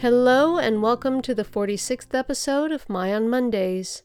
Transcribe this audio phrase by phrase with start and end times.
[0.00, 4.02] Hello, and welcome to the 46th episode of My on Mondays.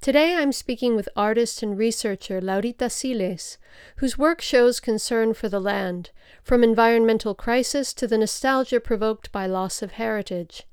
[0.00, 3.56] Today I'm speaking with artist and researcher Laurita Siles,
[3.98, 6.10] whose work shows concern for the land,
[6.42, 10.64] from environmental crisis to the nostalgia provoked by loss of heritage.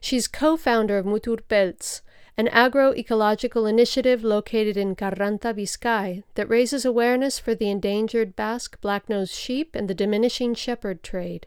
[0.00, 2.00] She's co founder of Mutur Beltz,
[2.36, 9.32] an agroecological initiative located in Carranza, Vizcaya, that raises awareness for the endangered Basque black-nosed
[9.32, 11.46] sheep and the diminishing shepherd trade.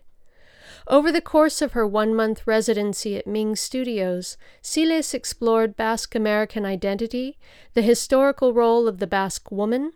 [0.87, 6.63] Over the course of her one month residency at Ming Studios, Siles explored Basque American
[6.63, 7.39] identity,
[7.73, 9.93] the historical role of the Basque woman,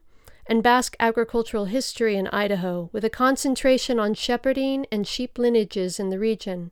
[0.47, 6.09] and Basque agricultural history in Idaho, with a concentration on shepherding and sheep lineages in
[6.09, 6.71] the region.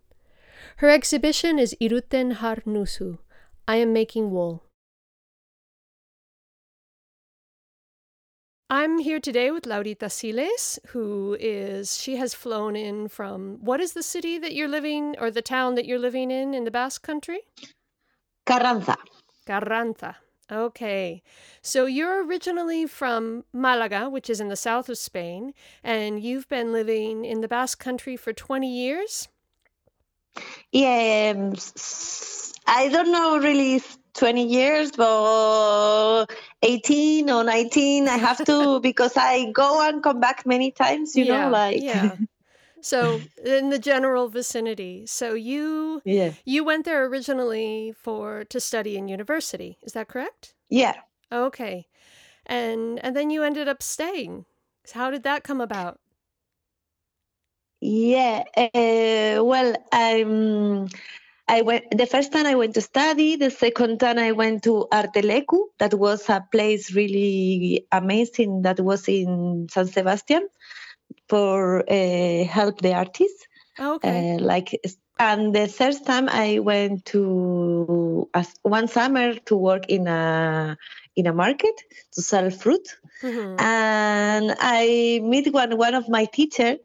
[0.78, 3.20] Her exhibition is Iruten Har Nusu
[3.68, 4.64] I Am Making Wool.
[8.70, 13.94] I'm here today with Laurita Siles, who is, she has flown in from, what is
[13.94, 17.02] the city that you're living, or the town that you're living in, in the Basque
[17.02, 17.40] country?
[18.46, 18.98] Carranza.
[19.46, 20.18] Carranza.
[20.52, 21.24] Okay.
[21.62, 26.74] So you're originally from Malaga, which is in the south of Spain, and you've been
[26.74, 29.30] living in the Basque country for 20 years?
[30.74, 31.56] Yeah, um,
[32.68, 33.82] I don't know really
[34.16, 36.26] 20 years, but
[36.64, 41.26] 18 or 19, I have to because I go and come back many times, you
[41.26, 41.82] yeah, know, like.
[41.82, 42.16] yeah.
[42.82, 45.06] So in the general vicinity.
[45.08, 46.34] So you yeah.
[46.46, 49.78] you went there originally for to study in university.
[49.82, 50.54] Is that correct?
[50.70, 50.96] Yeah.
[51.32, 51.88] Okay.
[52.46, 54.46] And and then you ended up staying.
[54.94, 56.00] How did that come about?
[57.82, 58.44] Yeah.
[58.56, 60.88] Uh, well, I'm
[61.48, 63.38] I went the first time I went to study.
[63.38, 65.68] The second time I went to Arteleku.
[65.80, 68.64] That was a place really amazing.
[68.64, 70.48] That was in San Sebastian
[71.30, 73.48] for uh, help the artists.
[73.80, 74.36] Oh, okay.
[74.36, 74.80] Uh, like
[75.20, 80.78] and the third time I went to as one summer to work in a
[81.18, 81.76] in a market
[82.14, 82.88] to sell fruit,
[83.24, 83.56] Mhm.
[83.60, 86.78] and I meet one one of my teacher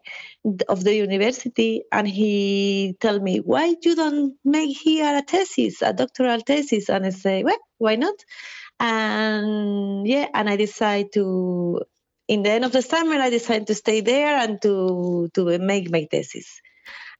[0.69, 5.95] of the university, and he tell me why you don't make here a thesis, a
[5.95, 8.17] doctoral thesis, and I say well why not,
[8.81, 11.83] and yeah, and I decide to.
[12.29, 15.91] In the end of the summer, I decided to stay there and to to make
[15.93, 16.49] my thesis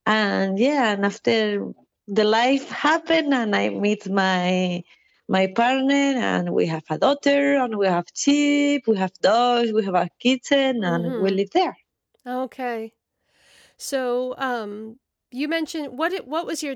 [0.05, 1.67] and yeah and after
[2.07, 4.83] the life happened and i meet my
[5.27, 9.83] my partner and we have a daughter and we have sheep we have dogs we
[9.83, 11.35] have a kitten and we Mhm.
[11.35, 11.77] live there
[12.25, 12.93] Okay.
[13.77, 14.99] So um
[15.31, 16.75] you mentioned what it what was your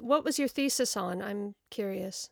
[0.00, 1.22] what was your thesis on?
[1.22, 2.30] I'm curious.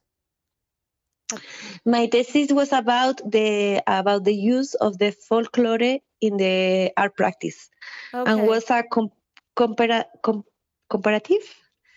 [1.84, 7.70] my thesis was about the about the use of the folklore in the art practice
[8.14, 8.30] Okay.
[8.30, 9.10] and was a com-
[9.56, 10.44] compara- com-
[10.90, 11.44] comparative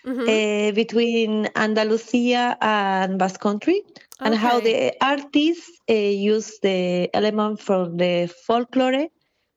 [0.08, 0.28] Mhm.
[0.30, 3.84] uh, between Andalusia and Basque Country,
[4.24, 9.08] and how the artists uh, use the element from the folklore,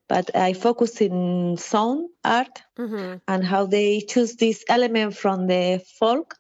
[0.08, 3.20] but I focus in sound art Mhm.
[3.28, 6.36] and how they choose this element from the folk,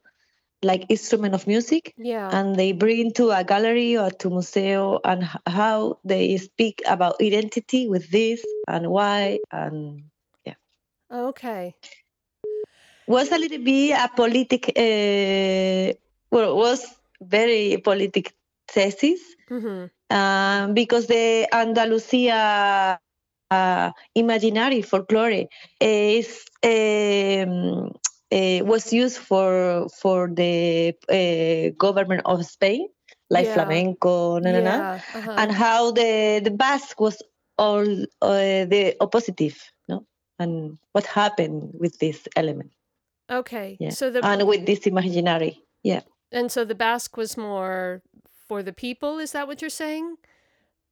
[0.62, 2.30] like instrument of music, Yeah.
[2.36, 7.88] and they bring to a gallery or to museo, and how they speak about identity
[7.88, 10.04] with this and why, and
[10.46, 10.54] yeah
[11.10, 11.74] Okay.
[13.10, 15.92] Was a little bit a politic, uh,
[16.30, 16.80] well, was
[17.20, 18.32] very politic
[18.68, 19.20] thesis
[19.50, 19.90] Mhm.
[20.10, 23.00] um, because the Andalusia
[23.50, 25.46] uh, imaginary folklore
[25.80, 27.90] is um,
[28.32, 32.88] uh, was used for for the uh, government of Spain,
[33.30, 33.54] like Yeah.
[33.54, 34.76] flamenco, na, na, na.
[35.14, 35.34] Uh-huh.
[35.36, 37.22] and how the the Basque was
[37.58, 37.86] all
[38.22, 39.54] uh, the opposite,
[39.88, 40.06] no,
[40.38, 42.70] and what happened with this element.
[43.30, 43.76] Okay.
[43.80, 43.90] Yeah.
[43.90, 45.62] So the and with this imaginary.
[45.82, 46.02] Yeah.
[46.32, 48.02] and so the Basque was more
[48.48, 49.18] for the people.
[49.18, 50.16] Is that what you're saying?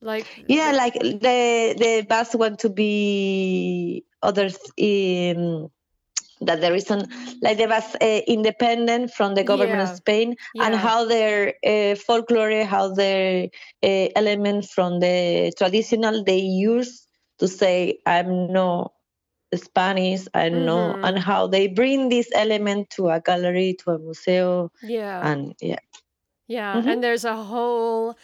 [0.00, 5.68] Like yeah, like the the Basque want to be others in
[6.40, 7.02] that the reason
[7.42, 9.90] like they was uh, independent from the government Yeah.
[9.90, 13.48] of Spain and how their uh, folklore, how their
[13.82, 17.06] uh, elements from the traditional they use
[17.40, 18.92] to say I'm no
[19.54, 21.02] Spanish, I know, Mhm.
[21.02, 25.20] and how they bring this element to a gallery, to a museum, yeah.
[25.22, 25.78] and yeah,
[26.46, 26.84] Yeah, Mhm.
[26.86, 28.16] and there's a whole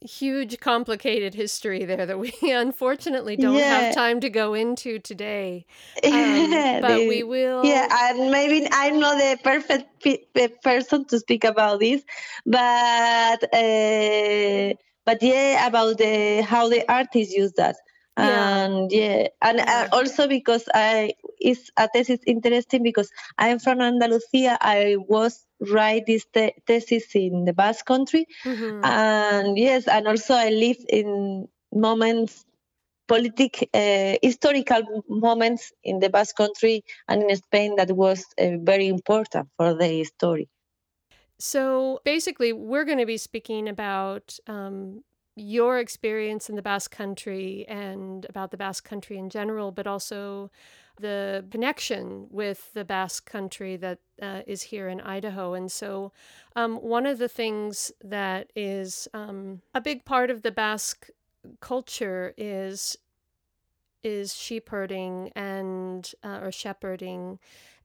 [0.00, 5.66] huge complicated history there that we unfortunately don't have time to go into today.
[6.10, 11.18] Um, but we will Yeah, and maybe I'm not the perfect pe- pe- person to
[11.20, 12.02] speak about this,
[12.44, 17.76] but uh, but yeah, about the how the artists use that,
[18.16, 18.66] Yeah.
[18.66, 24.58] and yeah, and uh, also because I is a thesis interesting because I'm from Andalusia.
[24.60, 28.84] I was write this the- thesis in the Basque Country, Mhm.
[28.84, 32.44] and yes, and also I live in moments
[33.08, 38.88] politic uh, historical moments in the Basque Country and in Spain that was uh, very
[38.88, 40.48] important for the story.
[41.38, 45.02] So basically, we're going to be speaking about um,
[45.34, 50.50] your experience in the Basque Country and about the Basque Country in general, but also
[51.00, 55.54] the connection with the Basque Country that uh, is here in Idaho.
[55.54, 56.12] And so,
[56.54, 61.08] um, one of the things that is um, a big part of the Basque
[61.60, 62.96] culture is
[64.02, 67.38] is sheep herding and uh, or shepherding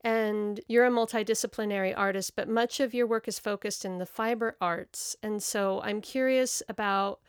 [0.08, 4.56] and you're a multidisciplinary artist, but much of your work is focused in the fiber
[4.62, 5.18] arts.
[5.22, 7.20] And so I'm curious about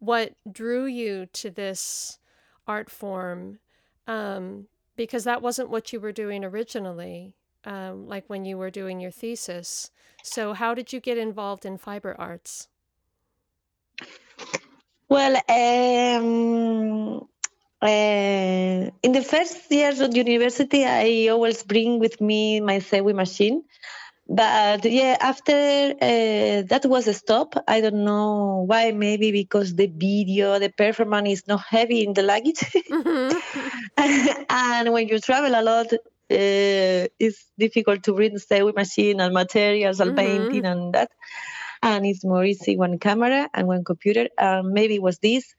[0.00, 2.18] what drew you to this
[2.66, 3.60] art form,
[4.08, 4.66] um,
[4.96, 9.12] because that wasn't what you were doing originally, um, like when you were doing your
[9.12, 9.92] thesis.
[10.24, 12.66] So, how did you get involved in fiber arts?
[15.08, 17.28] Well, um,
[17.84, 23.62] uh, in the first years of university, I always bring with me my sewing machine.
[24.28, 25.52] But yeah, after
[26.00, 27.54] uh, that was a stop.
[27.68, 28.92] I don't know why.
[28.92, 32.64] Maybe because the video, the performance is not heavy in the luggage.
[32.90, 33.42] Mhm.
[34.50, 39.34] and when you travel a lot, uh, it's difficult to bring the sewing machine and
[39.34, 40.16] materials and Mhm.
[40.16, 41.10] painting and that.
[41.82, 44.28] And it's more easy one camera and one computer.
[44.38, 45.54] Um, maybe it was this.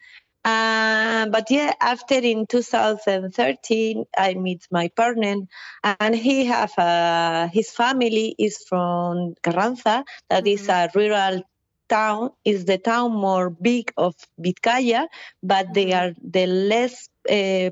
[0.46, 5.38] Uh, but yeah, after in 2013, I meet my partner,
[5.84, 11.44] and he have a, his family is from Carranza, that is a rural
[11.90, 12.32] town.
[12.46, 15.08] Is the town more big of Vizcaya,
[15.44, 15.98] but they Mhm.
[16.02, 17.72] are the less uh,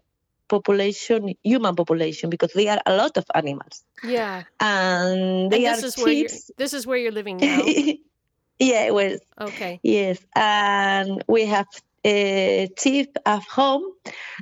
[0.50, 4.44] population, human population, because they are a lot of animals, yeah.
[4.60, 7.76] and they and this are is where you're this is where you're living now.
[8.60, 9.82] yeah, well, Okay.
[9.84, 11.68] Yes, and we have
[12.06, 13.84] a chief at home,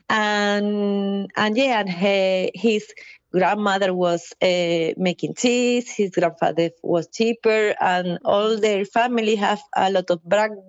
[0.10, 2.94] and and yeah, and he, his
[3.32, 5.90] grandmother was uh, making cheese.
[5.92, 10.20] His grandfather was cheaper, and all their family have a lot of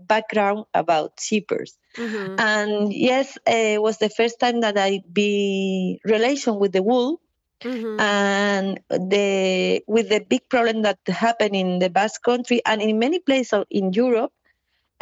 [0.06, 1.76] background about cheapers.
[1.96, 6.82] hmm And yes, uh, it was the first time that I be relation with the
[6.82, 7.20] wool.
[7.62, 12.98] Hmm and the with the big problem that happened in the Basque Country and in
[12.98, 14.32] many places in Europe,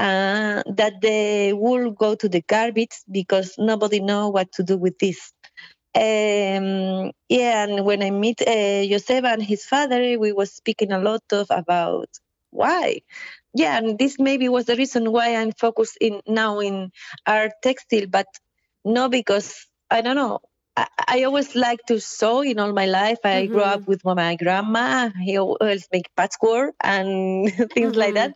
[0.00, 4.98] uh, that the wool go to the garbage because nobody know what to do with
[5.00, 5.32] this.
[5.94, 11.00] Um, yeah, and when I meet uh, Joseba and his father, we was speaking a
[11.00, 12.08] lot of about
[12.50, 13.02] why.
[13.54, 16.92] Yeah, and this maybe was the reason why I'm focused in now in
[17.26, 18.26] art textile, but
[18.84, 20.40] no because I don't know.
[20.80, 20.86] I,
[21.20, 23.18] I always like to sew in all my life.
[23.24, 23.76] I grew Mhm.
[23.76, 25.10] up with my grandma.
[25.22, 28.14] He always make patchwork and things like Mhm.
[28.14, 28.34] that.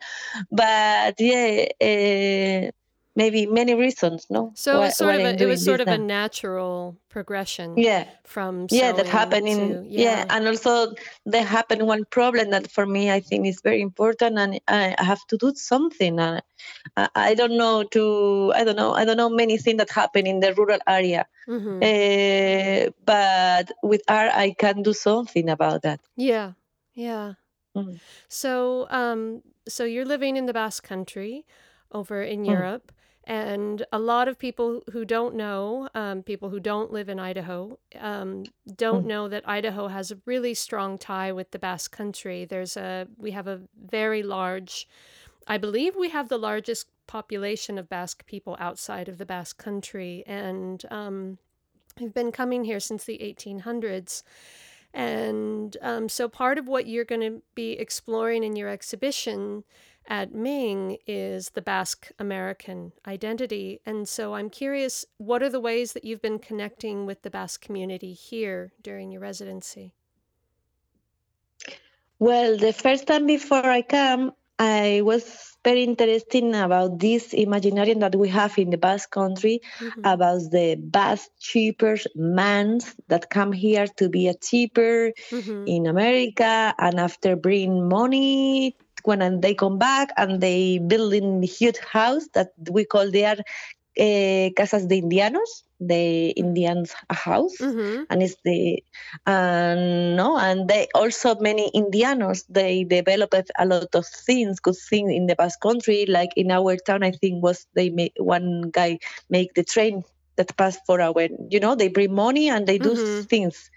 [0.50, 2.70] But yeah, uh,
[3.16, 4.52] maybe many reasons, no?
[4.54, 8.04] So it why- was sort of a, it was sort of a natural progression yeah
[8.24, 10.24] from yeah that happened in to yeah.
[10.30, 10.94] and also
[11.26, 15.24] there happened one problem that for me i think is very important and i have
[15.26, 16.42] to do something and
[16.96, 20.26] I, I don't know to i don't know i don't know many things that happen
[20.26, 21.82] in the rural area Mhm.
[21.82, 26.52] uh, but with art i can do something about that yeah
[26.94, 27.34] yeah
[27.76, 27.98] Mm.
[28.28, 31.44] so um so you're living in the Basque Country
[31.90, 32.50] over in Mm.
[33.26, 37.78] And a lot of people who don't know um, people who don't live in Idaho
[37.98, 38.44] um,
[38.76, 39.08] don't Mm.
[39.08, 43.30] know that Idaho has a really strong tie with the Basque Country there's a we
[43.30, 44.86] have a very large
[45.46, 50.24] I believe we have the largest population of Basque people outside of the Basque Country,
[50.26, 51.38] and um,
[52.00, 54.22] we've been coming here since the 1800s.
[54.92, 59.64] And um, so, part of what you're going to be exploring in your exhibition
[60.06, 63.80] at Ming is the Basque American identity.
[63.86, 67.60] And so I'm curious, what are the ways that you've been connecting with the Basque
[67.60, 69.92] community here during your residency?
[72.18, 78.14] Well, the first time before I come, I was very interested about this imaginarium that
[78.14, 80.00] we have in the Basque country mm-hmm.
[80.04, 85.64] about the Basque cheapers men that come here to be a cheaper mm-hmm.
[85.66, 91.78] in America and after bring money when they come back and they build in huge
[91.78, 93.36] house that we call their
[94.00, 98.04] uh, casas de indianos the indians house mm-hmm.
[98.10, 98.82] and it's the
[99.26, 105.12] and no and they also many indianos they developed a lot of things good things
[105.12, 108.98] in the basque country like in our town i think was they made one guy
[109.30, 110.02] make the train
[110.36, 113.22] that pass for our you know they bring money and they do mm-hmm.
[113.22, 113.70] things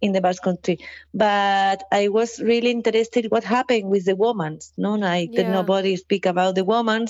[0.00, 0.78] in the basque country
[1.14, 5.50] but i was really interested what happened with the women no like yeah.
[5.50, 7.06] nobody speak about the women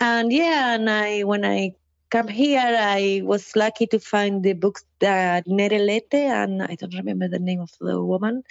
[0.00, 1.72] and yeah and i when i
[2.10, 6.94] come here i was lucky to find the books that Nere Lete and i don't
[6.94, 8.42] remember the name of the woman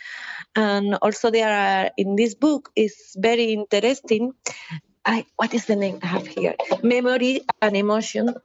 [0.56, 4.34] and also there are in this book is very interesting
[5.10, 6.56] I, what is the name I have here?
[6.84, 8.36] Memory and Emotion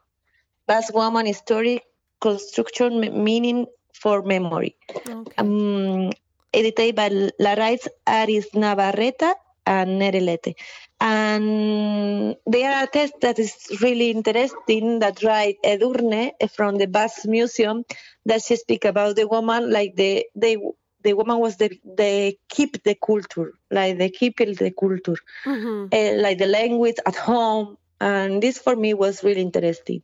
[0.72, 1.82] Basque Woman Story
[2.18, 2.92] Construction
[3.24, 4.74] Meaning for Memory.
[4.88, 5.34] Okay.
[5.36, 6.12] Um,
[6.54, 9.34] edited by Larraitz Ariznabarreta
[9.66, 10.56] and Nere Lete.
[10.98, 13.52] And there are tests that is
[13.82, 17.84] really interesting that write Edurne from the Basque Museum
[18.24, 20.56] that she speak about the woman like the they
[21.02, 25.88] the woman was the they keep the culture like they keep the culture mm-hmm.
[25.92, 30.00] uh, like the language at home and this for me was really interesting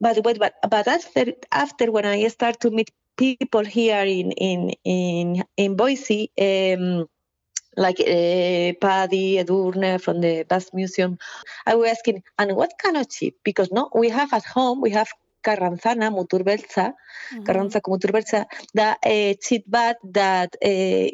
[0.00, 4.70] but but but, but after after when I start to meet people here in in
[4.84, 7.08] in in Boise, um,
[7.76, 11.18] like uh, Paddy Edurne from the Basque Museum,
[11.66, 13.34] I was asking, and what kind of chip?
[13.42, 15.08] Because no, we have at home we have
[15.42, 17.44] Carranzana muturbeltza, mm-hmm.
[17.44, 20.68] Carranza muturbeltza, the uh, chip bat that uh,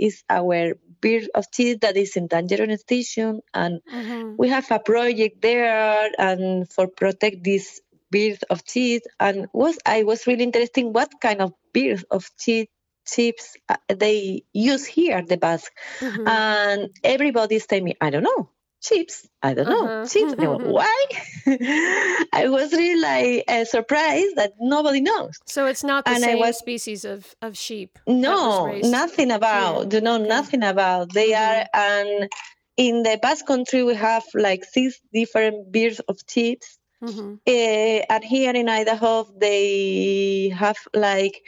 [0.09, 4.35] is our bird of cheese that is in danger extinction, and mm-hmm.
[4.39, 7.81] we have a project there and for protect this
[8.13, 12.69] beers of cheese and was I was really interested what kind of beers of cheese
[13.07, 16.29] chips uh, they use here the Basque mm-hmm.
[16.29, 18.51] and everybody's telling me I don't know
[18.81, 20.07] chips I don't know uh-huh.
[20.07, 21.05] chips why
[22.33, 26.39] I was really like uh, surprised that nobody knows so it's not the and same
[26.39, 29.99] was, species of, of sheep no nothing about yeah.
[29.99, 30.29] you know okay.
[30.29, 31.61] nothing about they mm-hmm.
[31.61, 32.29] are and
[32.77, 37.35] in the Basque country we have like six different beers of chips Mm-hmm.
[37.47, 41.43] Uh, and here in Idaho, they have like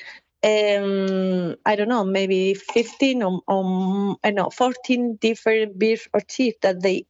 [0.44, 6.58] um, I don't know, maybe 15 or, or I know 14 different beers or chips
[6.62, 7.06] that they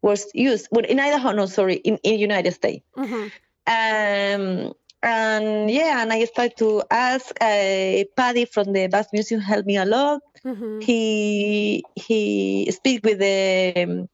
[0.00, 0.68] was used.
[0.70, 2.84] Well, in Idaho, no, sorry, in in United States.
[2.96, 3.28] Mm-hmm.
[3.66, 7.26] Um, and yeah, and I started to ask.
[7.40, 10.22] Uh, Paddy from the Basque Museum helped me a lot.
[10.44, 10.80] Mm-hmm.
[10.80, 14.08] He he speak with the um,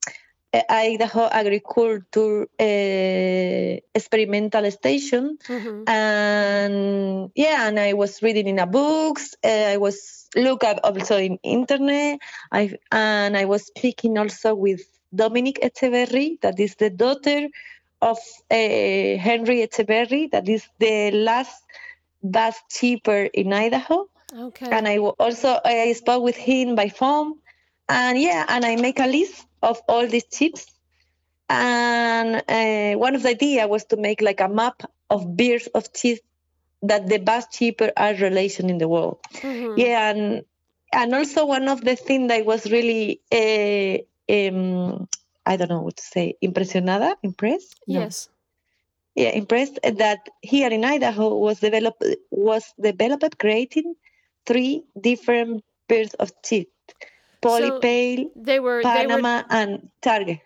[0.69, 5.89] Idaho Agriculture uh, Experimental Station, mm-hmm.
[5.89, 9.35] and yeah, and I was reading in a books.
[9.45, 12.19] Uh, I was look up also in internet.
[12.53, 14.83] I and I was speaking also with
[15.15, 17.49] Dominique Echeverry, that is the daughter
[18.03, 18.19] of
[18.51, 21.63] uh, Henry Echeverry, that is the last
[22.23, 24.09] bus cheaper in Idaho.
[24.37, 24.69] Okay.
[24.71, 27.39] And I also I spoke with him by phone,
[27.89, 30.67] and yeah, and I make a list of all these chips.
[31.49, 35.93] And uh, one of the idea was to make like a map of beers of
[35.93, 36.21] cheese
[36.83, 39.19] that the best cheaper are relation in the world.
[39.35, 39.79] Mm-hmm.
[39.79, 40.45] Yeah, and
[40.93, 43.99] and also one of the things that was really uh,
[44.33, 45.09] um,
[45.47, 47.81] I don't know what to say, impresionada, impressed.
[47.87, 48.01] No.
[48.01, 48.29] Yes.
[49.15, 53.95] Yeah, impressed that here in Idaho was developed was developed creating
[54.45, 56.67] three different pairs of cheese
[57.45, 60.41] Polypay, so they were Panama, they were, and Targhee.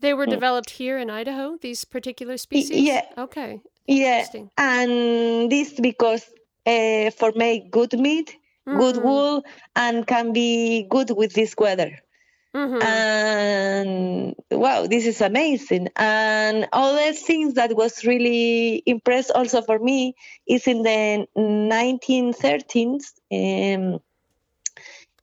[0.00, 0.30] They were mm.
[0.30, 1.56] developed here in Idaho.
[1.60, 2.80] These particular species.
[2.80, 3.04] Yeah.
[3.18, 3.60] Okay.
[3.86, 6.24] Yeah, and this because
[6.66, 8.34] uh, for make good meat,
[8.66, 8.78] mm-hmm.
[8.78, 9.44] good wool,
[9.76, 11.98] and can be good with this weather.
[12.54, 12.82] Mm-hmm.
[12.82, 15.88] And wow, this is amazing.
[15.96, 20.14] And all the things that was really impressed also for me
[20.46, 23.04] is in the 1913s.
[23.32, 24.00] Um,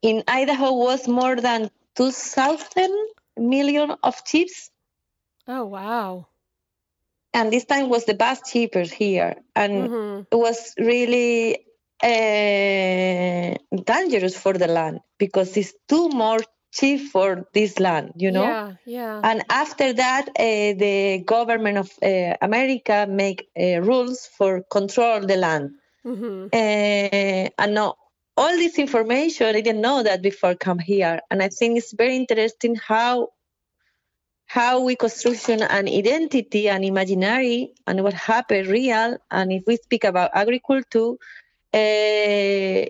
[0.02, 2.92] in Idaho was more than 2,000
[3.38, 4.72] million of chips.
[5.48, 6.28] Oh, wow.
[7.34, 9.36] And this time was the best cheaper here.
[9.56, 10.22] And mm-hmm.
[10.32, 11.66] it was really
[12.04, 16.40] uh, dangerous for the land because it's too more
[16.74, 18.44] chief for this land, you know.
[18.44, 19.22] Yeah, yeah.
[19.24, 25.38] And after that, uh, the government of uh, America make uh, rules for control the
[25.38, 25.72] land.
[26.06, 26.48] Mm-hmm.
[26.52, 27.96] Uh, and no,
[28.38, 31.20] all this information, I didn't know that before come here.
[31.30, 33.30] And I think it's very interesting how
[34.46, 39.18] how we construction an identity and imaginary and what happened real.
[39.32, 41.14] And if we speak about agriculture,
[41.74, 42.90] uh,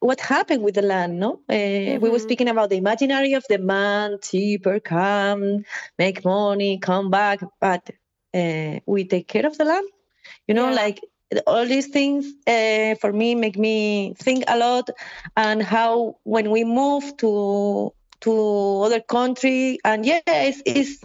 [0.00, 2.02] what happened with the land no uh, mm-hmm.
[2.02, 5.64] we were speaking about the imaginary of the man cheaper come
[5.98, 7.90] make money come back but
[8.34, 9.86] uh, we take care of the land
[10.46, 10.76] you know yeah.
[10.76, 11.00] like
[11.46, 14.88] all these things uh, for me make me think a lot
[15.36, 21.04] and how when we move to to other country and yeah it's, it's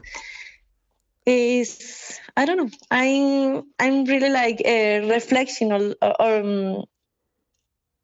[1.26, 2.70] is I don't know.
[2.92, 6.84] I'm I'm really like a reflection or, or um,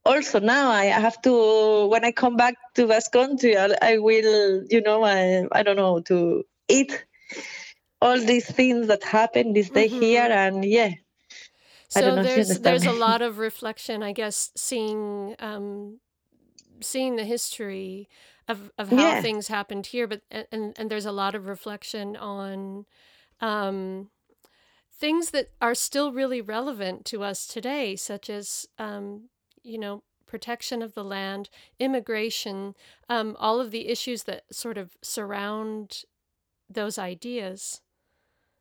[0.06, 4.64] also now I have to when I come back to Basque Country I, I will
[4.70, 7.06] you know I I don't know to eat
[8.02, 10.00] all these things that happen this day mm-hmm.
[10.00, 10.92] here and yeah
[11.90, 16.00] so there's there's a lot of reflection I guess seeing um
[16.82, 18.08] seeing the history
[18.48, 19.22] of, of how yeah.
[19.22, 22.86] things happened here but and and there's a lot of reflection on
[23.42, 24.10] um
[24.92, 29.30] things that are still really relevant to us today such as um
[29.64, 32.76] you know, protection of the land, immigration,
[33.10, 36.04] um, all of the issues that sort of surround
[36.70, 37.82] those ideas.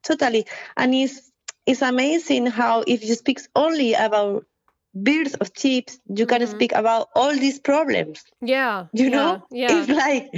[0.03, 0.47] Totally.
[0.77, 1.31] And it's,
[1.69, 4.47] it's amazing how if you speak only about
[4.95, 6.51] birds of sheep, you can mm-hmm.
[6.51, 8.25] speak about all these problems.
[8.41, 8.87] Yeah.
[8.95, 9.43] You yeah, know?
[9.51, 9.69] Yeah.
[9.73, 10.31] It's like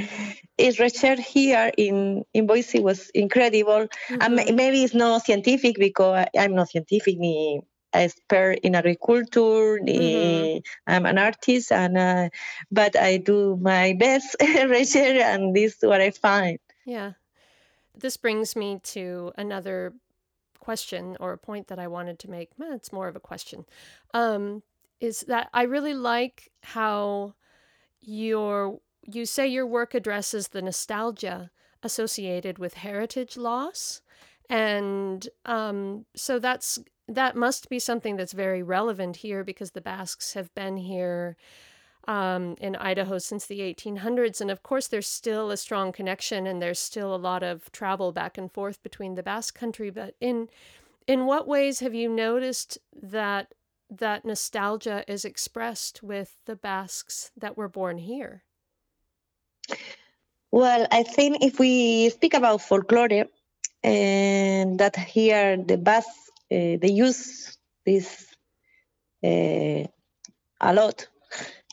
[0.58, 3.86] it's research here in, in Boise was incredible.
[3.86, 4.20] Mm-hmm.
[4.20, 7.60] And maybe it's not scientific because I'm not scientific ni
[7.92, 9.78] expert in agriculture.
[9.78, 10.58] Mm-hmm.
[10.88, 12.28] I'm an artist, and uh,
[12.72, 14.34] but I do my best
[14.66, 16.58] research, and this is what I find.
[16.84, 17.12] Yeah,
[17.96, 19.94] this brings me to another
[20.70, 22.50] question or a point that I wanted to make.
[22.56, 23.64] Well, it's more of a question.
[24.14, 24.62] Um,
[25.00, 27.34] is that I really like how
[28.00, 31.50] your you say your work addresses the nostalgia
[31.82, 34.02] associated with heritage loss
[34.48, 36.78] and um, so that's
[37.08, 41.36] that must be something that's very relevant here because the Basques have been here
[42.06, 44.40] um, in Idaho since the 1800s.
[44.40, 48.12] And of course, there's still a strong connection and there's still a lot of travel
[48.12, 49.90] back and forth between the Basque country.
[49.90, 50.48] But in
[51.06, 53.54] in what ways have you noticed that
[53.90, 58.44] that nostalgia is expressed with the Basques that were born here?
[60.52, 63.26] Well, I think if we speak about folklore,
[63.82, 66.08] and that here the Basque
[66.52, 68.26] uh, they use this
[69.24, 69.84] uh,
[70.60, 71.06] a lot.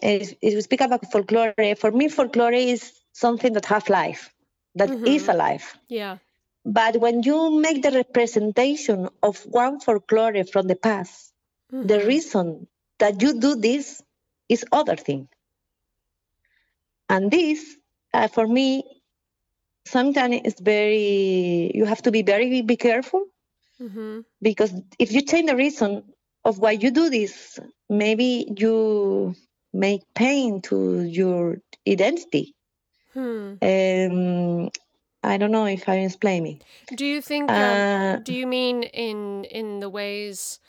[0.02, 4.34] If, if we speak about folklore, for me, folklore is something that has life,
[4.76, 5.06] that mm-hmm.
[5.06, 5.78] is alive.
[5.88, 6.18] Yeah.
[6.66, 11.34] But when you make the representation of one folklore from the past,
[11.74, 11.88] mm-hmm.
[11.88, 12.68] the reason
[13.00, 14.02] that you do this
[14.50, 15.30] is other thing.
[17.10, 17.64] And this,
[18.14, 18.84] uh, for me,
[19.86, 21.72] sometimes it's very.
[21.74, 23.28] You have to be very be careful
[23.82, 24.22] Mm-hmm.
[24.42, 26.04] Because if you change the reason
[26.44, 29.36] of why you do this, maybe you
[29.78, 32.56] make pain to your identity.
[33.14, 33.56] Hmm.
[33.62, 34.70] Um,
[35.24, 36.62] I don't know if I'm explaining.
[36.96, 37.50] Do you think?
[37.50, 40.60] Um, uh, do you mean in in the ways?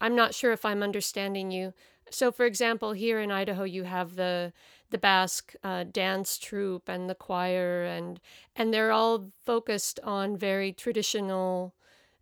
[0.00, 1.74] I'm not sure if I'm understanding you.
[2.10, 4.52] So, for example, here in Idaho, you have the
[4.90, 8.20] the Basque uh, dance troupe and the choir, and
[8.56, 11.74] and they're all focused on very traditional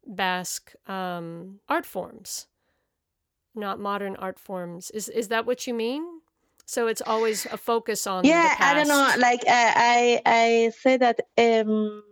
[0.06, 2.46] Basque um, art forms,
[3.54, 4.90] not modern art forms.
[4.90, 6.17] Is is that what you mean?
[6.68, 8.24] So it's always a focus on.
[8.24, 9.08] Yeah, I don't know.
[9.18, 11.20] Like uh, I I say that.
[11.36, 12.02] Um,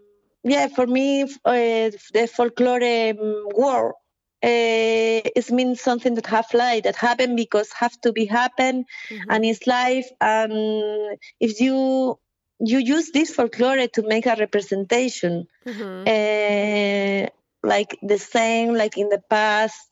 [0.42, 3.95] yeah, for me, uh, the folklore um, war
[4.42, 9.31] uh, it means something that have life that happen because have to be happen mm-hmm.
[9.31, 12.19] and it's life and if you
[12.61, 16.03] you use this folklore to make a representation mm-hmm.
[16.07, 17.29] uh,
[17.62, 19.90] like the same like in the past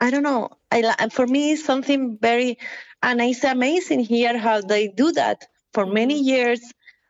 [0.00, 2.58] i don't know i for me it's something very
[3.02, 6.28] and it's amazing here how they do that for many mm-hmm.
[6.28, 6.60] years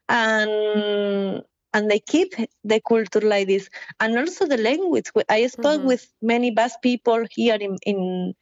[0.08, 3.68] and and they keep the culture like this
[4.00, 5.88] and also the language i spoke mm-hmm.
[5.88, 8.34] with many basque people here in in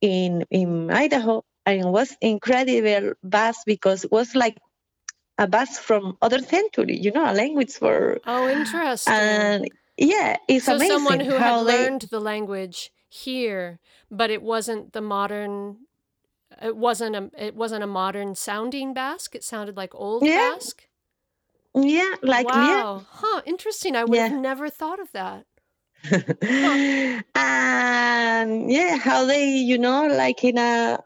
[0.00, 4.56] in, in idaho and it was incredible basque because it was like
[5.38, 10.64] a basque from other century you know a language for oh interesting and yeah, it's
[10.64, 10.96] so amazing.
[10.96, 15.78] someone who had learned the language here, but it wasn't the modern
[16.62, 19.34] it wasn't a it wasn't a modern sounding Basque.
[19.34, 20.54] It sounded like old Yeah.
[20.54, 20.88] Basque.
[21.74, 23.04] Yeah, like Wow.
[23.08, 23.42] Huh.
[23.44, 23.96] Interesting.
[23.96, 25.46] I would have never thought of that.
[26.10, 27.20] yeah.
[27.34, 30.98] and yeah, how they, you know, like in a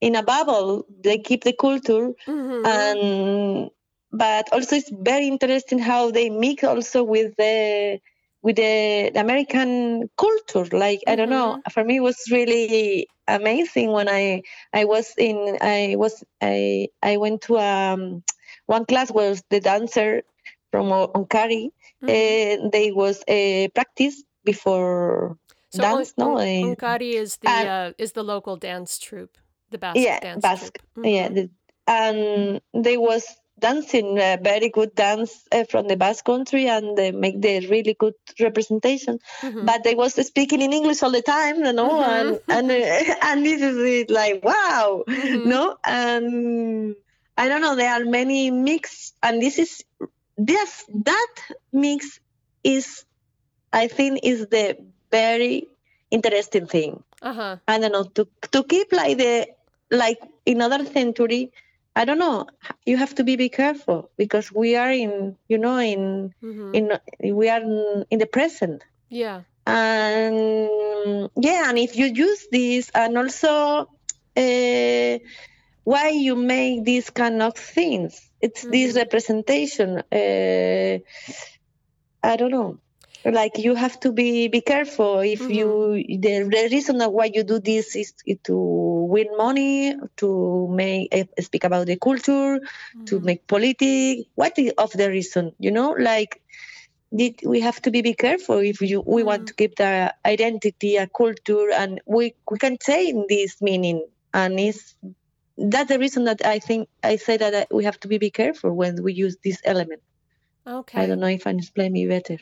[0.00, 3.70] in a bubble, they keep the culture hmm and
[4.12, 7.98] but also it's very interesting how they mix also with the
[8.46, 10.70] with the American culture.
[10.70, 15.58] Like I don't know, for me it was really amazing when I I was in
[15.60, 18.22] I was I I went to um
[18.70, 20.22] one class was the dancer
[20.70, 21.74] from Oinkari.
[22.02, 22.06] Mhm.
[22.06, 25.34] Uh, they was a practice before
[25.74, 26.38] So dance, On- no?
[26.38, 29.34] On- eh, Oinkari is the uh, is the local dance troupe,
[29.74, 30.78] the Basque yeah, dance Basque.
[30.94, 31.02] troupe.
[31.02, 31.50] Yeah, the,
[31.90, 33.26] and they was
[33.58, 37.94] dancing a very good dance uh, from the Basque country, and they make the really
[37.98, 39.18] good representation.
[39.42, 39.64] Mhm.
[39.66, 42.08] But they was speaking in English all the time, you know, Mhm.
[42.16, 45.46] and and uh, and this is it, like wow, Mhm.
[45.46, 46.96] no, and
[47.36, 47.74] I don't know.
[47.76, 49.84] There are many mix, and this is
[50.36, 51.34] this that
[51.72, 52.20] mix
[52.62, 53.04] is,
[53.72, 54.76] I think, is the
[55.10, 55.68] very
[56.10, 57.02] interesting thing.
[57.22, 57.56] Uh-huh.
[57.66, 59.48] I don't know to to keep like the
[59.90, 61.52] like in other century.
[61.96, 62.46] I don't know.
[62.84, 66.84] You have to be be careful because we are in you know in hmm in
[67.34, 69.42] we are in, in the present Yeah.
[69.66, 73.86] and yeah and if you use this and also
[74.36, 75.18] uh,
[75.84, 78.96] why you make these kind of things it's this Mhm.
[79.02, 79.88] representation
[80.20, 80.98] uh,
[82.22, 82.78] i don't know
[83.32, 85.20] like you have to be be careful.
[85.20, 90.68] If you the, the reason of why you do this is to win money to
[90.70, 92.60] make eh, speak about the culture
[93.06, 93.24] to Mhm.
[93.24, 94.22] make politics.
[94.34, 95.90] What is of the reason you know?
[95.98, 96.40] Like
[97.14, 99.46] did, we have to be, be careful if you we want Mm.
[99.46, 104.06] to keep the identity a culture and we we can change this meaning.
[104.34, 104.94] And it's
[105.56, 108.72] that's the reason that i think i say that we have to be, be careful
[108.72, 110.02] when we use this element.
[110.66, 111.02] Okay.
[111.02, 112.38] i don't know if i explain me better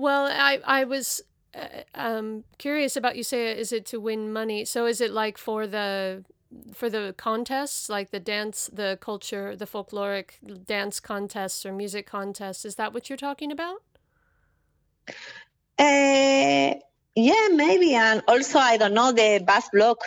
[0.00, 1.22] Well, I I was
[1.54, 4.64] uh, um curious about you say is it to win money?
[4.64, 6.24] So is it like for the
[6.72, 10.30] for the contests, like the dance, the culture, the folkloric
[10.66, 12.64] dance contests or music contests?
[12.64, 13.82] Is that what you're talking about?
[15.78, 16.74] uh,
[17.14, 19.98] yeah maybe and also i don't know the bus block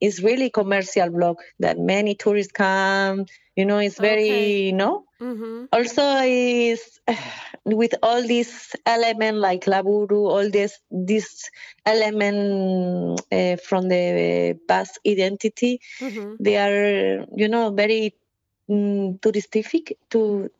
[0.00, 3.24] is really commercial block that many tourists come
[3.56, 4.56] you know it's very Okay.
[4.68, 5.64] you know Mm-hmm.
[5.72, 6.98] also is
[7.64, 11.50] with all these element like lauburu all this this
[11.84, 16.36] element uh, from the past identity Mm-hmm.
[16.40, 18.14] they are you know very
[18.68, 20.50] mm, touristic to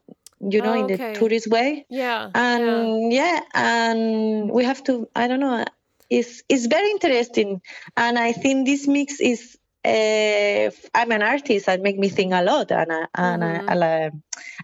[0.40, 2.30] you know in the tourist way Yeah.
[2.30, 2.30] yeah.
[2.34, 3.40] and yeah.
[3.54, 5.64] and we have to i don't know
[6.08, 7.60] it's it's very interesting
[7.96, 12.42] and i think this mix is uh, i'm an artist and make me think a
[12.42, 13.64] lot and, I, and Mhm.
[13.68, 13.74] I,
[14.08, 14.10] I,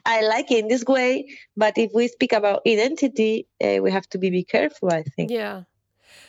[0.04, 1.26] I like it in this way
[1.56, 5.30] but if we speak about identity uh, we have to be, be careful i think
[5.30, 5.62] Yeah.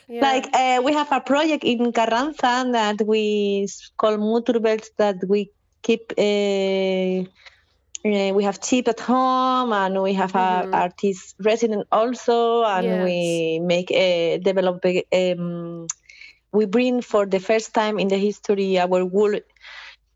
[0.08, 0.22] Yeah.
[0.22, 5.50] like uh, we have a project in Carranza that we call Mutur Beltz that we
[5.82, 6.12] keep.
[8.04, 10.40] We have cheap at home, and we have Mhm.
[10.40, 13.02] a artist resident also, and Yes.
[13.04, 14.84] we make a develop.
[14.84, 15.86] a- Um,
[16.52, 19.34] we bring for the first time in the history our wool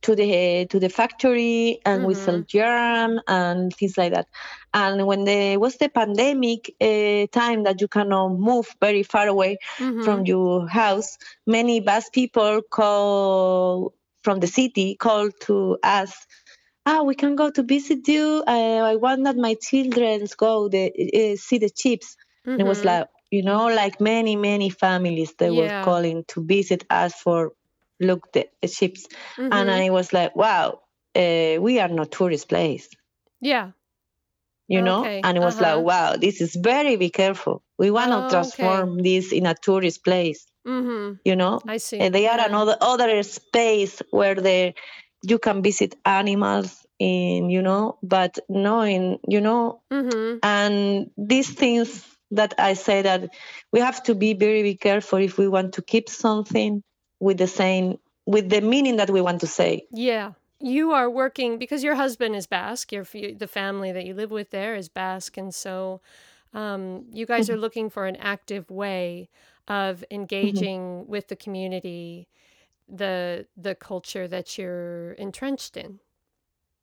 [0.03, 4.27] to the to the factory, and we sell yarn and things like that.
[4.75, 9.59] And when there was the pandemic uh, time that you cannot move very far away,
[9.79, 10.01] Mhm.
[10.01, 16.27] from your house, many Basque people call from the city call to us.
[16.87, 18.43] Ah, we can go to visit you.
[18.47, 22.17] Uh, I want that my children go the, uh, see the chips.
[22.57, 22.85] And It was Mhm.
[22.85, 25.61] like you know, like many many families they Yeah.
[25.61, 27.53] were calling to visit us for
[28.01, 29.09] look the uh, chips.
[29.39, 29.71] And.
[29.71, 30.81] I was like, wow,
[31.17, 32.89] uh, we are not tourist place,
[33.41, 33.73] yeah.
[34.69, 35.01] you know.
[35.03, 35.77] Okay, And it was uh-huh.
[35.77, 37.63] like, wow, this is very be careful.
[37.79, 38.29] We want Oh, to okay.
[38.29, 41.15] transform this in a tourist place, Mm-hmm.
[41.25, 41.61] you know.
[41.67, 42.01] I see.
[42.01, 42.47] Uh, they are yeah.
[42.47, 44.75] another other space where there
[45.23, 50.39] you can visit animals in you know but no in you know Mm-hmm.
[50.43, 53.31] and these things that i say that
[53.73, 56.83] we have to be very very careful if we want to keep something
[57.21, 60.33] with the same with the meaning that we want to say Yeah.
[60.61, 62.93] You are working because your husband is Basque.
[62.93, 66.01] Your the family that you live with there is Basque, and so
[66.55, 67.51] um, you guys Mm-hmm.
[67.51, 69.29] are looking for an active way
[69.69, 72.29] of engaging with the community,
[72.89, 76.01] the the culture that you're entrenched in.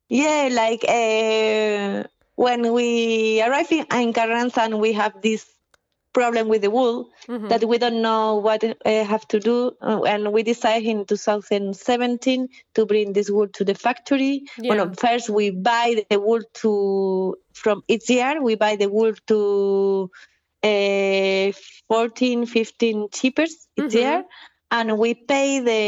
[0.08, 2.04] yeah like uh,
[2.44, 5.44] when we arrive in, in carranza and we have this
[6.18, 6.96] problem with the wool
[7.28, 7.48] Mhm.
[7.50, 12.48] that we don't know what uh, have to do uh, and we decided in 2017
[12.74, 14.70] to bring this wool to the factory Yeah.
[14.70, 16.70] well first we buy the wool to
[17.62, 20.10] from each year we buy the wool to
[20.70, 21.52] uh,
[21.88, 24.00] 14 15 cheapers each Mhm.
[24.02, 24.24] year
[24.70, 25.82] and we pay the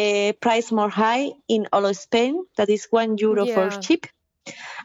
[0.46, 3.80] price more high in all of spain that is one euro for Yeah.
[3.80, 4.06] cheap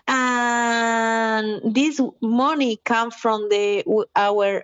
[0.07, 3.83] and this money comes from the
[4.15, 4.63] our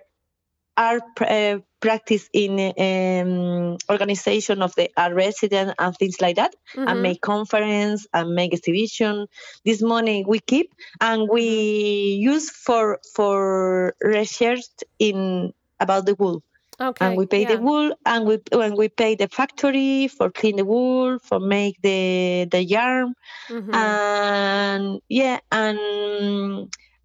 [0.76, 6.88] art uh, practice in um, organization of the art resident and things like that Mhm.
[6.88, 9.26] and make conference and make exhibition.
[9.64, 14.64] This money we keep and we use for for research
[14.98, 16.42] in about the wool
[16.80, 17.06] Okay.
[17.06, 20.64] and we pay the wool and we when we pay the factory for clean the
[20.64, 23.14] wool for make the the yarn
[23.48, 23.72] Mhm.
[23.74, 25.78] and yeah and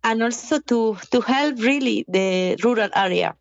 [0.03, 3.35] and also to to help really the rural area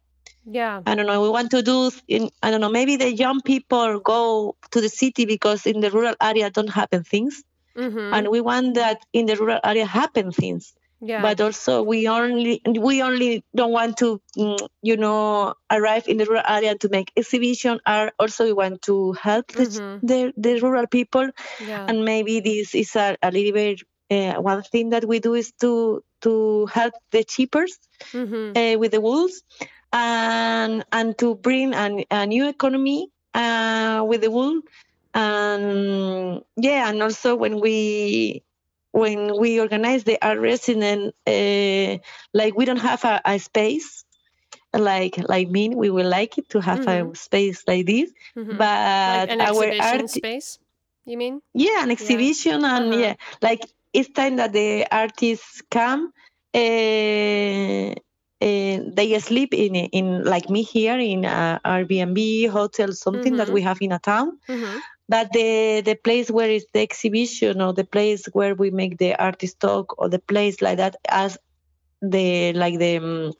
[0.44, 0.82] yeah.
[0.86, 4.00] i don't know we want to do in i don't know maybe the young people
[4.00, 7.42] go to the city because in the rural area don't happen things
[7.76, 8.12] Mhm.
[8.14, 11.22] and we want that in the rural area happen things yeah.
[11.22, 16.24] but also we only we only don't want to mm, you know arrive in the
[16.26, 20.00] rural area to make exhibition art also we want to help the, Mhm.
[20.02, 21.28] the, the rural people
[21.60, 21.86] yeah.
[21.88, 25.52] and maybe this is a, a little bit uh, one thing that we do is
[25.60, 27.78] to to help the cheapers
[28.12, 28.56] Mhm.
[28.56, 29.42] uh, with the wools
[29.92, 34.60] and and to bring an, a new economy uh, with the wool
[35.14, 38.42] and yeah and also when we
[38.92, 41.98] when we organize the art resident uh,
[42.34, 44.04] like we don't have a, a space
[44.74, 48.56] like like me we would like it to have a space like this Mhm.
[48.58, 50.58] but like an our exhibition art space.
[51.04, 51.40] You mean?
[51.54, 53.00] yeah an exhibition and Uh-huh.
[53.02, 56.12] yeah like it's time that the artists come
[56.54, 57.90] uh,
[58.40, 63.54] uh, they sleep in in like me here in a airbnb hotel something that Mhm.
[63.54, 64.80] we have in a town Mhm.
[65.08, 69.14] But the the place where is the exhibition or the place where we make the
[69.14, 71.38] artist talk or the place like that as
[72.02, 73.32] the like the um,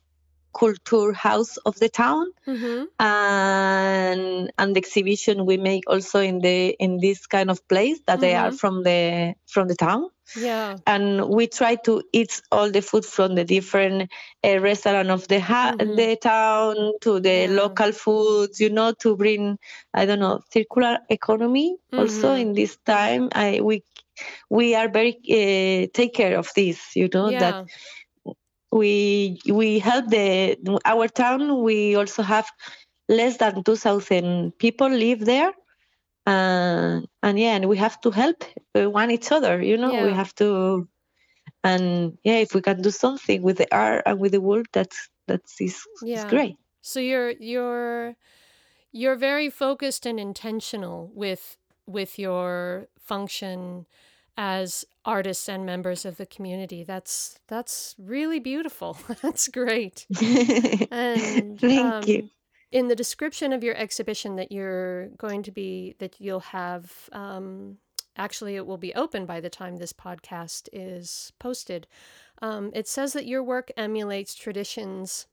[0.53, 2.89] culture house of the town Mhm.
[3.01, 8.21] and and the exhibition we make also in the in this kind of place that
[8.21, 8.59] they are Mhm.
[8.61, 10.79] from the from the town Yeah.
[10.87, 14.11] and we try to eat all the food from the different
[14.45, 15.97] uh, restaurant of the ha- Mhm.
[15.97, 17.49] the town to the Yeah.
[17.49, 19.59] local foods you know to bring
[19.95, 22.41] i don't know circular economy also Mhm.
[22.43, 23.83] in this time i we
[24.51, 27.65] we are very uh, take care of this you know that Yeah.
[28.73, 32.49] We we help the our town we also have
[33.09, 35.53] less than 2000 people live there.
[36.27, 39.95] Uh, and yeah and we have to help uh, one each other you know?
[39.95, 40.89] We have to
[41.65, 45.09] and yeah if we can do something with the art and with the world that's
[45.27, 46.57] that's is, is great.
[46.83, 48.17] So you're you're
[48.93, 53.87] you're very focused and intentional with with your function
[54.39, 56.85] as artists and members of the community.
[56.85, 58.97] That's that's really beautiful.
[59.23, 60.07] that's great.
[60.91, 62.31] And thank you um,
[62.71, 67.79] in the description of your exhibition that you're going to be that you'll have um,
[68.17, 71.87] actually it will be open by the time this podcast is posted.
[72.41, 75.27] Um, it says that your work emulates traditions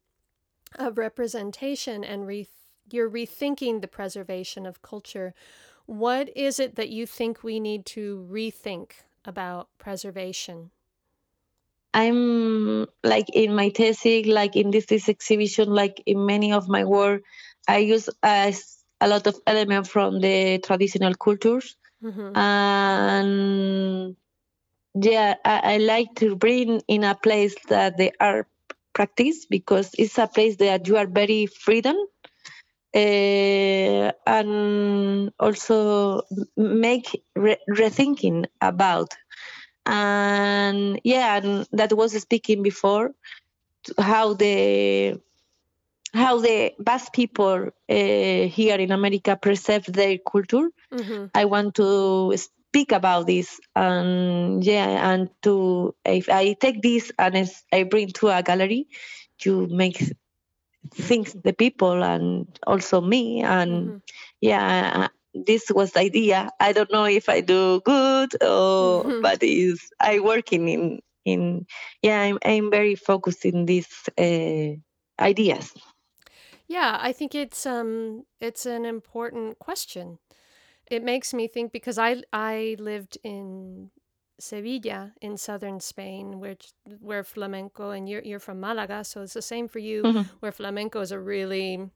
[0.78, 2.50] of representation and re-
[2.91, 5.34] you're rethinking the preservation of culture.
[5.86, 8.91] What is it that you think we need to rethink
[9.24, 10.71] about preservation?
[11.93, 16.84] I'm like in my thesis, like in this, this exhibition, like in many of my
[16.84, 17.24] work,
[17.67, 18.52] I use uh,
[19.00, 21.78] a lot of elements from the traditional cultures.
[22.04, 22.36] Mhm.
[22.36, 24.15] And
[24.95, 28.48] yeah, I, I like to bring in a place that they are
[28.93, 31.95] practiced because it's a place that you are very freedom.
[32.95, 36.21] Uh, and also
[36.55, 39.13] make re- rethinking about
[39.86, 43.12] and yeah and that was speaking before
[43.99, 45.19] how the
[46.13, 50.69] how the Basque people uh, here in America preserve their culture.
[50.93, 51.29] Mhm.
[51.36, 57.49] I want to speak about this, and yeah, and to if I take this and
[57.73, 58.88] I bring to a gallery
[59.39, 60.01] to make
[60.93, 64.02] think the people and also me and Mhm.
[64.41, 69.21] yeah this was the idea i don't know if i do good or Mhm.
[69.21, 71.65] but is i working in in
[72.02, 74.71] yeah i'm, I'm very focused in these uh,
[75.19, 75.74] ideas
[76.67, 80.19] Yeah, I think it's um it's an important question.
[80.91, 83.91] It makes me think because I I lived in
[84.39, 89.41] Sevilla in southern Spain, which where flamenco and you're you're from Malaga, so it's the
[89.41, 90.26] same for you, Mhm.
[90.39, 91.89] where flamenco is a really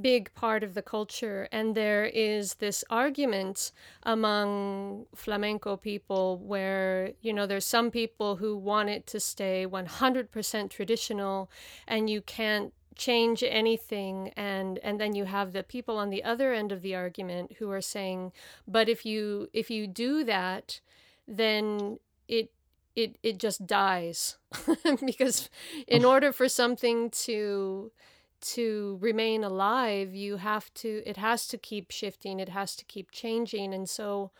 [0.00, 1.48] big part of the culture.
[1.50, 3.72] And there is this argument
[4.04, 10.70] among flamenco people where, you know, there's some people who want it to stay 100%
[10.70, 11.50] traditional
[11.86, 16.52] and you can't change anything and and then you have the people on the other
[16.52, 18.32] end of the argument who are saying
[18.66, 20.80] but if you if you do that
[21.28, 22.50] then it
[22.96, 24.38] it it just dies.
[25.04, 25.50] Because
[25.86, 27.92] in order for something to
[28.40, 33.10] to remain alive you have to it has to keep shifting it has to keep
[33.10, 33.74] changing.
[33.74, 34.30] And so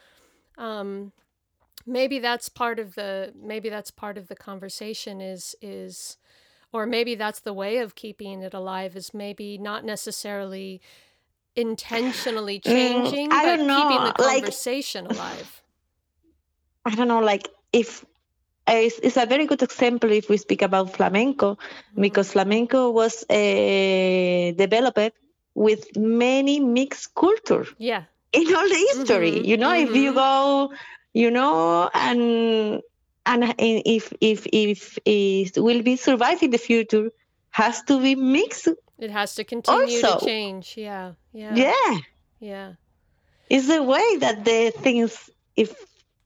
[0.57, 1.13] um
[1.87, 6.17] maybe that's part of the maybe that's part of the conversation is is
[6.73, 10.81] or maybe that's the way of keeping it alive is maybe not necessarily
[11.57, 15.63] intentionally changing Mm, I but don't know, keeping the like- conversation alive
[16.89, 18.05] I don't know, like if
[18.67, 22.03] it's, it's a very good example if we speak about flamenco, Mm-hmm.
[22.03, 25.13] because flamenco was uh, developed
[25.55, 29.33] with many mixed culture yeah in all the history.
[29.33, 30.15] Mhm, You know, if you mhm.
[30.15, 30.73] go,
[31.15, 32.83] you know, and
[33.31, 37.07] and if if if it will be survive in the future,
[37.51, 38.69] has to be mixed.
[39.07, 41.95] it has to continue Also- to change yeah yeah Yeah,
[42.53, 42.69] yeah
[43.55, 45.71] it's the way that the things if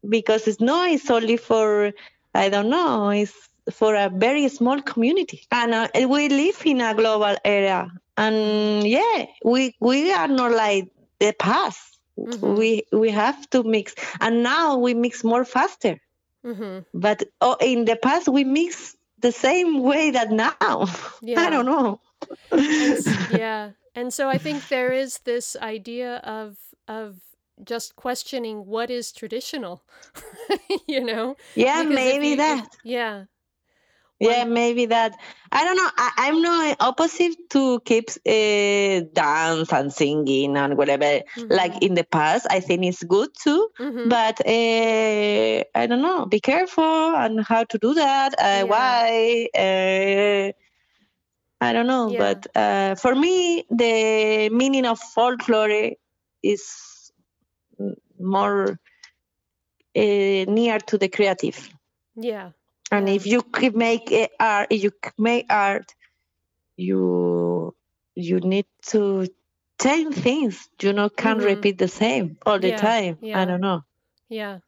[0.09, 1.93] because it's not it's only for
[2.35, 3.35] I don't know it's
[3.71, 5.43] for a very small community.
[5.53, 7.91] And uh, we live in a global area.
[8.17, 10.89] And yeah we we are not like
[11.19, 11.99] the past.
[12.19, 12.57] Mhm.
[12.59, 13.95] we we have to mix.
[14.21, 15.99] And now we mix more faster.
[16.45, 20.87] Hmm but oh, in the past we mix the same way that now.
[21.23, 21.41] Yeah.
[21.41, 22.01] I don't know.
[22.51, 23.71] And, yeah.
[23.95, 26.57] And so i think there is this idea of
[26.89, 27.17] of
[27.65, 29.83] just questioning what is traditional
[30.89, 33.25] you know yeah Because maybe you- that yeah
[34.21, 35.17] Yeah, maybe that.
[35.51, 35.91] I don't know.
[35.99, 41.23] I, I'm not opposite to keep uh, dance and singing and whatever.
[41.51, 43.69] Like in the past, I think it's good too.
[43.79, 46.27] hmm But uh, I don't know.
[46.27, 48.35] Be careful on how to do that.
[48.39, 48.65] Uh, Yeah.
[48.65, 49.49] Why?
[49.57, 50.53] Uh,
[51.61, 52.09] I don't know.
[52.11, 52.19] Yeah.
[52.19, 55.93] But uh, for me, the meaning of folklore
[56.43, 56.65] is
[58.19, 58.79] more
[59.97, 61.59] uh, near to the creative.
[62.17, 62.51] yeah
[62.91, 63.15] And Yeah.
[63.17, 65.95] if you could make it art, if you make art,
[66.77, 67.75] you
[68.15, 69.27] you need to
[69.81, 70.69] change things.
[70.83, 71.45] You know, can't Mhm.
[71.45, 73.17] repeat the same all the Yeah, time.
[73.21, 73.41] yeah.
[73.41, 73.81] I don't know.
[74.29, 74.61] yeah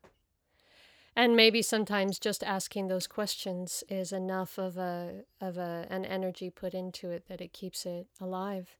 [1.16, 6.50] and maybe sometimes just asking those questions is enough of a of a an energy
[6.50, 8.76] put into it that it keeps it alive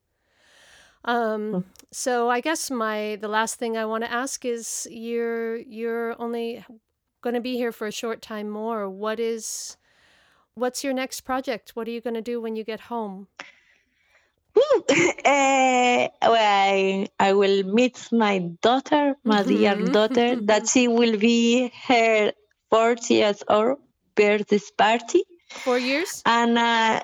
[1.04, 6.20] um so i guess my the last thing i want to ask is you're you're
[6.20, 6.64] only
[7.24, 8.88] going to be here for a short time more.
[8.88, 9.78] What is
[10.54, 11.70] what's your next project?
[11.74, 13.28] What are you going to do when you get home?
[16.22, 19.90] Well, I, I will meet my daughter, my dear Mhm.
[19.90, 22.32] daughter, that she will be her
[22.70, 23.78] 40 years old
[24.14, 25.24] birthday party.
[25.64, 26.24] four years?
[26.26, 27.02] And uh,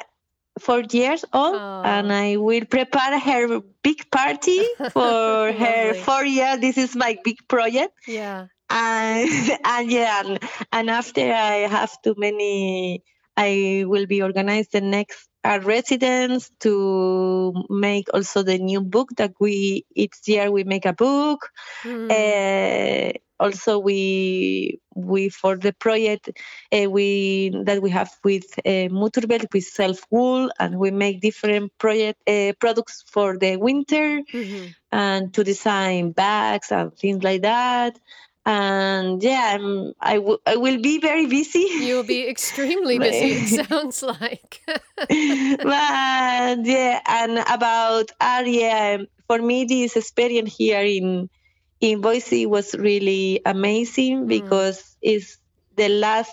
[0.60, 1.82] four years old, Oh.
[1.84, 4.60] and I will prepare her big party
[4.92, 6.60] for her four years.
[6.60, 9.28] This is my big project, yeah and
[9.64, 10.38] and yeah, and,
[10.72, 13.02] and after I have too many,
[13.36, 19.32] I will be organized the next art residence to make also the new book that
[19.40, 21.48] we each year we make a book
[21.84, 22.10] Mm.
[22.12, 26.30] uh, also we we for the project
[26.72, 31.20] uh, we that we have with uh, Mutur Beltz with self wool and we make
[31.20, 34.74] different project uh, products for the winter Mhm.
[34.92, 37.98] and to design bags and things like that.
[38.46, 41.66] And yeah I'm, I, w- I will be very busy.
[41.86, 44.62] You'll be extremely busy it sounds like.
[45.08, 51.28] But yeah, and about art, yeah, for me this experience here in
[51.80, 55.38] in Boise was really amazing because it's
[55.76, 56.32] the last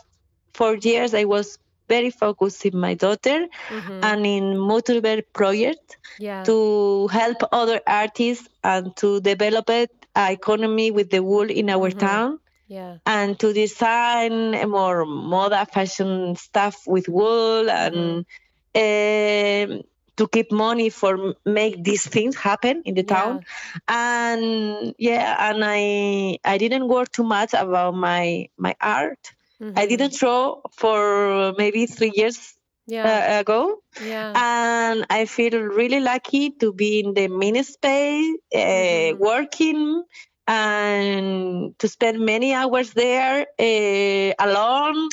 [0.54, 4.00] four years I was very focused in my daughter Mhm.
[4.02, 6.44] and in Mutur Beltz project yeah.
[6.44, 11.90] to help other artists and to develop it a economy with the wool in our
[11.90, 11.98] Mhm.
[11.98, 12.40] town.
[12.68, 12.98] Yeah.
[13.06, 18.26] And to design more moda fashion stuff with wool and
[18.76, 19.82] um,
[20.18, 23.40] to keep money for make these things happen in the town.
[23.88, 29.32] And yeah and i i didn't work too much about my my art.
[29.76, 29.88] I Mhm.
[29.88, 32.58] didn't draw for maybe three years
[32.88, 33.04] yeah.
[33.04, 33.82] uh, ago.
[34.00, 34.36] Yeah.
[34.36, 39.18] And I feel really lucky to be in the mini space, uh, Mhm.
[39.18, 40.04] working
[40.48, 45.10] and to spend many hours there uh, alone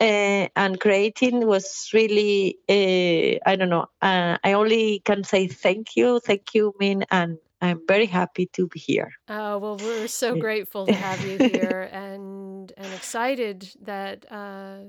[0.00, 3.86] uh, and creating was really uh, I don't know.
[4.02, 8.66] Uh, I only can say thank you, thank you, Min, and I'm very happy to
[8.66, 9.10] be here.
[9.28, 14.80] Oh well, we're so grateful to have you here, and and excited that uh,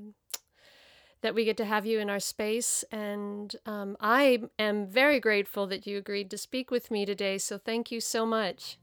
[1.22, 2.84] that we get to have you in our space.
[2.91, 7.38] And um, I am very grateful that you agreed to speak with me today.
[7.38, 8.78] So thank you so much.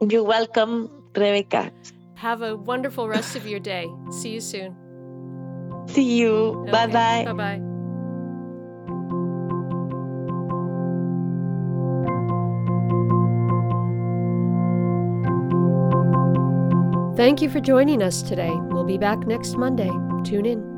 [0.00, 1.72] You're welcome, Rebecca.
[2.16, 3.88] Have a wonderful rest of your day.
[4.10, 4.83] See you soon.
[5.88, 6.62] See you.
[6.62, 6.70] Okay.
[6.72, 7.24] Bye bye.
[7.26, 7.60] Bye bye.
[17.16, 18.50] Thank you for joining us today.
[18.52, 19.90] We'll be back next Monday.
[20.24, 20.73] Tune in.